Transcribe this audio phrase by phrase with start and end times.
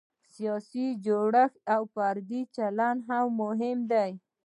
[0.33, 4.11] سیاسي جوړښت او فردي چلند هم مهم دی.